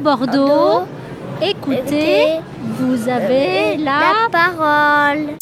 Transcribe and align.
Bordeaux, 0.00 0.86
écoutez, 1.40 2.40
vous 2.78 3.08
avez 3.08 3.76
la... 3.76 4.28
parole. 4.30 5.36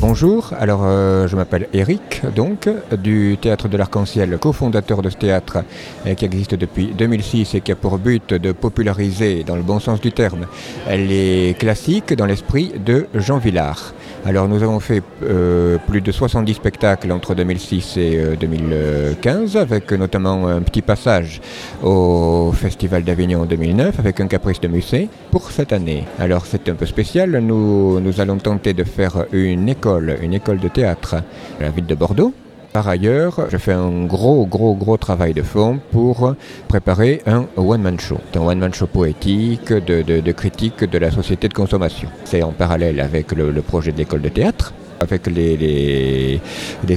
Bonjour, 0.00 0.52
alors 0.58 0.82
euh, 0.84 1.26
je 1.26 1.36
m'appelle 1.36 1.68
Eric, 1.72 2.22
donc, 2.34 2.68
du 2.92 3.36
Théâtre 3.40 3.68
de 3.68 3.76
l'Arc-en-Ciel, 3.76 4.38
cofondateur 4.38 5.02
de 5.02 5.10
ce 5.10 5.16
théâtre 5.16 5.64
euh, 6.06 6.14
qui 6.14 6.24
existe 6.24 6.54
depuis 6.54 6.86
2006 6.86 7.54
et 7.54 7.60
qui 7.60 7.72
a 7.72 7.76
pour 7.76 7.98
but 7.98 8.32
de 8.32 8.52
populariser, 8.52 9.42
dans 9.42 9.56
le 9.56 9.62
bon 9.62 9.80
sens 9.80 10.00
du 10.00 10.12
terme, 10.12 10.46
les 10.88 11.56
classiques 11.58 12.14
dans 12.14 12.26
l'esprit 12.26 12.72
de 12.78 13.06
Jean 13.14 13.38
Villard. 13.38 13.92
Alors 14.24 14.48
nous 14.48 14.62
avons 14.62 14.80
fait 14.80 15.02
euh, 15.22 15.78
plus 15.86 16.00
de 16.00 16.12
70 16.12 16.54
spectacles 16.54 17.10
entre 17.12 17.34
2006 17.34 17.96
et 17.96 18.36
2015, 18.38 19.56
avec 19.56 19.90
notamment 19.92 20.48
un 20.48 20.60
petit 20.60 20.82
passage 20.82 21.40
au 21.82 22.52
Festival 22.52 23.04
d'Avignon 23.04 23.42
en 23.42 23.46
2009, 23.46 23.98
avec 23.98 24.20
un 24.20 24.26
caprice 24.26 24.60
de 24.60 24.68
Musset 24.68 25.08
pour 25.30 25.50
cette 25.50 25.72
année. 25.72 26.04
Alors 26.18 26.46
c'est 26.46 26.68
un 26.68 26.74
peu 26.74 26.86
spécial, 26.86 27.38
nous, 27.38 28.00
nous 28.00 28.20
allons 28.20 28.36
tenter 28.36 28.74
de 28.74 28.84
faire 28.84 29.24
une 29.32 29.68
école, 29.68 30.16
une 30.20 30.34
école 30.34 30.58
de 30.58 30.68
théâtre 30.68 31.14
à 31.60 31.62
la 31.62 31.70
ville 31.70 31.86
de 31.86 31.94
Bordeaux. 31.94 32.34
Par 32.72 32.86
ailleurs, 32.86 33.48
je 33.48 33.56
fais 33.56 33.72
un 33.72 34.04
gros, 34.04 34.46
gros, 34.46 34.74
gros 34.74 34.98
travail 34.98 35.32
de 35.32 35.42
fond 35.42 35.80
pour 35.90 36.34
préparer 36.68 37.22
un 37.26 37.46
one-man 37.56 37.98
show. 37.98 38.18
Un 38.34 38.40
one-man 38.40 38.74
show 38.74 38.86
poétique 38.86 39.72
de, 39.72 40.32
critique 40.32 40.84
de 40.84 40.98
la 40.98 41.10
société 41.10 41.48
de 41.48 41.54
consommation. 41.54 42.08
C'est 42.24 42.42
en 42.42 42.52
parallèle 42.52 43.00
avec 43.00 43.32
le, 43.32 43.62
projet 43.62 43.92
de 43.92 43.98
l'école 43.98 44.22
de 44.22 44.28
théâtre 44.28 44.74
avec 45.00 45.28
les, 45.28 46.40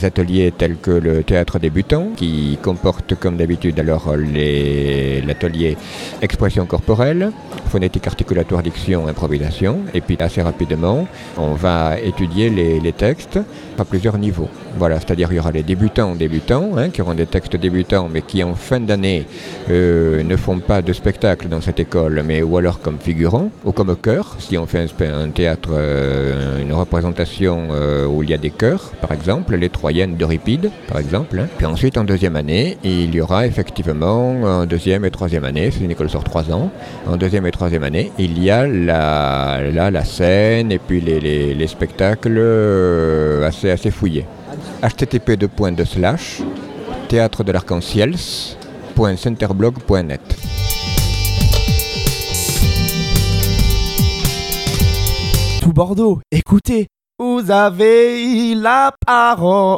ateliers 0.04 0.52
tels 0.58 0.78
que 0.78 0.92
le 0.92 1.24
théâtre 1.24 1.60
débutant, 1.60 2.08
qui 2.16 2.58
comporte 2.62 3.16
comme 3.16 3.38
d'habitude 3.38 3.80
alors 3.80 4.16
l'atelier 4.16 5.78
expression 6.22 6.66
corporelle, 6.66 7.32
phonétique 7.72 8.06
articulatoire, 8.06 8.62
diction, 8.62 9.08
improvisation, 9.08 9.80
et 9.94 10.02
puis 10.02 10.18
assez 10.20 10.42
rapidement, 10.42 11.08
on 11.38 11.54
va 11.54 11.98
étudier 12.00 12.50
les, 12.50 12.92
textes 12.92 13.40
à 13.80 13.86
plusieurs 13.86 14.18
niveaux. 14.18 14.50
Voilà, 14.78 15.00
c'est-à-dire 15.00 15.30
il 15.32 15.38
y 15.38 15.40
aura 15.40 15.52
les 15.52 15.64
débutants 15.64 16.14
débutants, 16.16 16.72
hein, 16.78 16.90
qui 16.90 17.02
auront 17.02 17.14
des 17.14 17.26
textes 17.26 17.56
débutants, 17.56 18.10
mais 18.14 18.22
qui 18.22 18.44
en 18.44 18.56
fin 18.56 18.82
d'année 18.82 19.26
euh, 19.70 20.22
ne 20.24 20.36
font 20.36 20.60
pas 20.60 20.82
de 20.82 20.92
spectacle 20.92 21.48
dans 21.48 21.62
cette 21.62 21.80
école, 21.80 22.22
mais 22.26 22.44
ou 22.44 22.58
alors 22.58 22.82
comme 22.82 22.98
figurants, 23.00 23.50
ou 23.64 23.72
comme 23.72 23.96
chœur, 23.96 24.36
si 24.40 24.58
on 24.58 24.66
fait 24.66 24.80
un, 24.80 25.20
un 25.22 25.30
théâtre, 25.30 25.70
euh, 25.72 26.62
une 26.62 26.74
représentation 26.74 27.70
euh, 27.72 28.06
où 28.06 28.24
il 28.24 28.30
y 28.30 28.34
a 28.34 28.38
des 28.38 28.50
chœurs, 28.50 28.92
par 29.00 29.14
exemple, 29.14 29.56
les 29.56 29.70
Troyennes 29.70 30.16
d'Euripide, 30.16 30.70
par 30.90 31.00
exemple. 31.00 31.40
Hein. 31.40 31.48
Puis 31.58 31.66
ensuite, 31.66 31.98
en 31.98 32.04
deuxième 32.04 32.36
année, 32.36 32.78
il 32.84 33.16
y 33.16 33.22
aura 33.22 33.48
effectivement, 33.48 34.32
en 34.44 34.66
deuxième 34.66 35.06
et 35.06 35.12
troisième 35.12 35.46
année, 35.46 35.72
c'est 35.72 35.84
une 35.84 35.92
école 35.92 36.10
sur 36.10 36.24
trois 36.24 36.52
ans, 36.52 36.70
en 37.08 37.16
deuxième 37.16 37.46
et 37.46 37.52
troisième 37.52 37.61
année, 37.84 38.12
il 38.18 38.42
y 38.42 38.50
a 38.50 38.66
la, 38.68 39.60
la, 39.72 39.92
la 39.92 40.06
scène 40.06 40.72
et 40.72 40.80
puis 40.80 41.02
les, 41.02 41.20
les, 41.20 41.54
les 41.54 41.68
spectacles 41.68 42.40
assez, 43.46 43.70
assez 43.72 43.92
fouillés. 43.92 44.26
Http 44.82 45.32
théâtre 47.08 47.44
de 47.44 47.52
l'arc-en-ciel.centerblog.net 47.52 50.22
Tout 55.62 55.74
Bordeaux, 55.74 56.20
écoutez, 56.32 56.88
vous 57.20 57.52
avez 57.52 58.56
la 58.56 58.92
parole. 59.06 59.78